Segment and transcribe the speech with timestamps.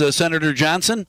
[0.00, 1.06] uh, Senator Johnson?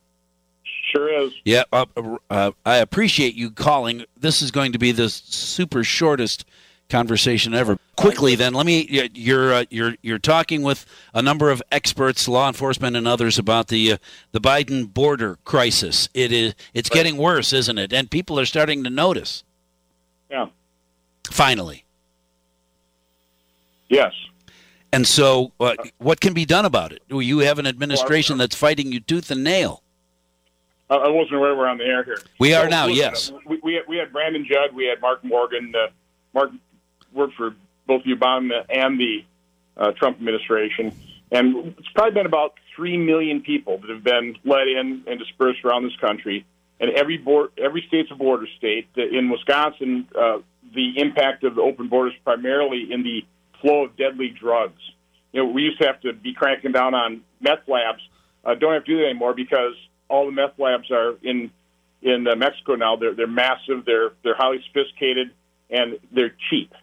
[0.92, 1.34] Sure is.
[1.44, 1.86] Yeah, uh,
[2.30, 4.06] uh, I appreciate you calling.
[4.18, 6.46] This is going to be the super shortest
[6.90, 7.78] conversation ever.
[7.98, 9.10] Quickly, then, let me.
[9.14, 13.68] You're uh, you're you're talking with a number of experts, law enforcement, and others about
[13.68, 13.98] the uh,
[14.32, 16.08] the Biden border crisis.
[16.14, 16.96] It is it's right.
[16.96, 17.92] getting worse, isn't it?
[17.92, 19.44] And people are starting to notice.
[20.32, 20.48] Yeah.
[21.30, 21.84] Finally.
[23.90, 24.14] Yes.
[24.98, 27.04] And so, uh, what can be done about it?
[27.08, 29.84] Do you have an administration that's fighting you tooth and nail.
[30.90, 32.18] I wasn't aware we're on the air here.
[32.40, 33.32] We so, are now, listen, yes.
[33.46, 35.72] We, we, had, we had Brandon Judd, we had Mark Morgan.
[35.76, 35.90] Uh,
[36.34, 36.50] Mark
[37.14, 37.54] worked for
[37.86, 39.24] both the Obama and the
[39.78, 40.92] uh, Trump administration.
[41.32, 45.64] And it's probably been about 3 million people that have been let in and dispersed
[45.64, 46.44] around this country.
[46.80, 48.88] And every board, every state's a border state.
[48.96, 50.40] In Wisconsin, uh,
[50.74, 53.28] the impact of the open borders primarily in the
[53.62, 54.82] flow of deadly drugs.
[55.32, 58.02] You know, we used to have to be cranking down on meth labs.
[58.44, 59.74] Uh, don't have to do that anymore because
[60.10, 61.52] all the meth labs are in
[62.02, 62.96] in uh, Mexico now.
[62.96, 63.86] They're they're massive.
[63.86, 65.32] They're they're highly sophisticated
[65.70, 66.74] and they're cheap.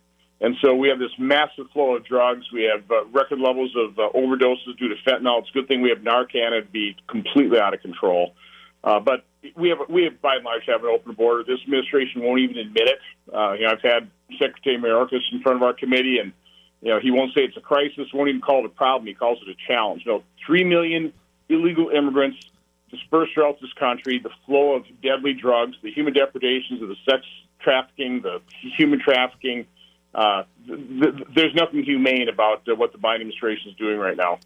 [0.40, 2.44] And so we have this massive flow of drugs.
[2.52, 5.40] We have uh, record levels of uh, overdoses due to fentanyl.
[5.40, 6.52] It's a good thing we have Narcan.
[6.52, 8.34] It'd be completely out of control.
[8.82, 9.24] Uh, but
[9.56, 11.44] we have we have by and large have an open border.
[11.44, 12.98] This administration won't even admit it.
[13.32, 16.32] Uh, you know, I've had Secretary Mayorkas in front of our committee, and
[16.84, 18.12] you know he won't say it's a crisis.
[18.12, 19.06] Won't even call it a problem.
[19.06, 20.04] He calls it a challenge.
[20.06, 21.12] Know, three million
[21.48, 22.38] illegal immigrants
[22.90, 24.18] dispersed throughout this country.
[24.18, 27.24] The flow of deadly drugs, the human depredations of the sex
[27.60, 28.42] trafficking, the
[28.76, 29.66] human trafficking.
[30.14, 34.16] Uh, th- th- there's nothing humane about uh, what the Biden administration is doing right
[34.16, 34.38] now.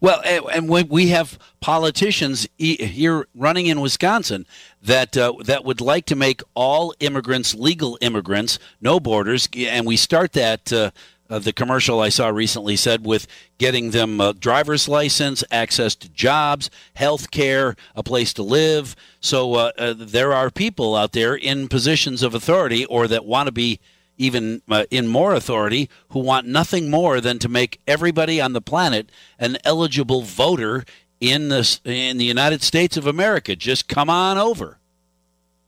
[0.00, 0.20] Well,
[0.52, 4.44] and we have politicians here running in Wisconsin
[4.82, 9.96] that uh, that would like to make all immigrants legal immigrants, no borders, and we
[9.96, 10.72] start that.
[10.72, 10.90] Uh,
[11.30, 13.26] uh, the commercial I saw recently said with
[13.58, 18.94] getting them a driver's license, access to jobs, health care, a place to live.
[19.20, 23.46] So uh, uh, there are people out there in positions of authority or that want
[23.46, 23.80] to be
[24.16, 28.60] even uh, in more authority, who want nothing more than to make everybody on the
[28.60, 30.84] planet an eligible voter
[31.20, 33.56] in the in the United States of America.
[33.56, 34.78] Just come on over.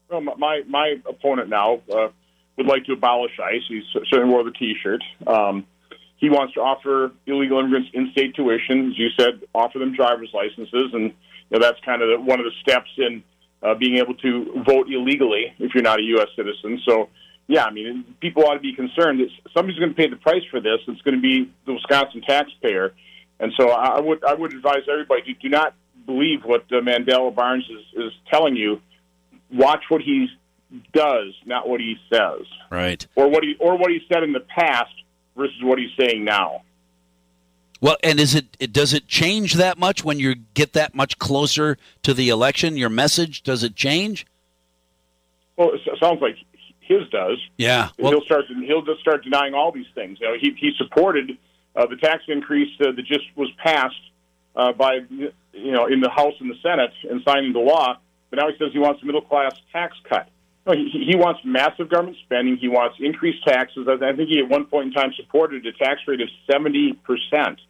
[0.09, 2.09] Well, my my opponent now uh,
[2.57, 3.61] would like to abolish ICE.
[3.67, 5.03] He certainly wore the T-shirt.
[5.25, 5.65] Um,
[6.17, 10.91] he wants to offer illegal immigrants in-state tuition, as you said, offer them driver's licenses,
[10.93, 11.13] and
[11.49, 13.23] you know, that's kind of the, one of the steps in
[13.61, 16.27] uh, being able to vote illegally if you're not a U.S.
[16.35, 16.81] citizen.
[16.87, 17.09] So
[17.47, 20.43] yeah, I mean, people ought to be concerned that somebody's going to pay the price
[20.51, 20.79] for this.
[20.87, 22.93] It's going to be the Wisconsin taxpayer,
[23.39, 25.73] and so I would I would advise everybody to do not
[26.05, 28.81] believe what uh, Mandela Barnes is, is telling you.
[29.49, 30.27] Watch what he
[30.93, 32.41] does, not what he says.
[32.71, 33.05] Right.
[33.15, 34.93] Or what he or what he said in the past
[35.35, 36.63] versus what he's saying now.
[37.79, 41.19] Well, and is it, it does it change that much when you get that much
[41.19, 42.75] closer to the election?
[42.75, 44.25] Your message does it change?
[45.57, 46.35] Well, it sounds like
[46.79, 47.37] his does.
[47.57, 50.19] Yeah, well, he'll start he'll just start denying all these things.
[50.19, 51.37] You know, he he supported
[51.75, 53.95] uh, the tax increase uh, that just was passed
[54.55, 57.97] uh, by you know in the House and the Senate and signing the law,
[58.29, 60.29] but now he says he wants a middle class tax cut.
[60.67, 62.57] No, he, he wants massive government spending.
[62.57, 63.87] He wants increased taxes.
[63.87, 67.61] I think he at one point in time supported a tax rate of seventy percent.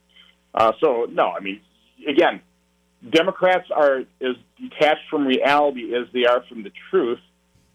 [0.54, 1.62] Uh, so no, I mean,
[2.08, 2.42] again,
[3.08, 7.20] Democrats are as detached from reality as they are from the truth.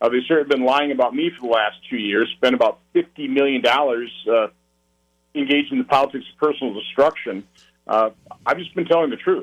[0.00, 3.30] Uh, they've certainly been lying about me for the last two years, spent about $50
[3.30, 4.48] million uh,
[5.32, 7.46] engaged in the politics of personal destruction.
[7.86, 8.10] Uh,
[8.44, 9.38] I've just been telling the truth.